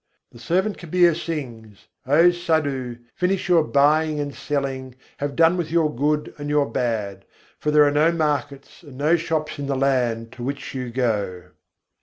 [0.31, 2.97] The servant Kabîr sings: "O Sadhu!
[3.13, 7.23] finish your buying and selling, have done with your good and your bad:
[7.59, 11.51] for there are no markets and no shops in the land to which you go."